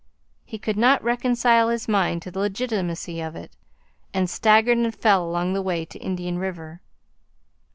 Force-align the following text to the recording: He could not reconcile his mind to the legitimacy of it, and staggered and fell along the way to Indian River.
He 0.43 0.57
could 0.57 0.77
not 0.77 1.03
reconcile 1.03 1.69
his 1.69 1.87
mind 1.87 2.23
to 2.23 2.31
the 2.31 2.39
legitimacy 2.39 3.21
of 3.21 3.35
it, 3.35 3.55
and 4.15 4.27
staggered 4.27 4.79
and 4.79 4.95
fell 4.95 5.23
along 5.23 5.53
the 5.53 5.61
way 5.61 5.85
to 5.85 5.99
Indian 5.99 6.39
River. 6.39 6.81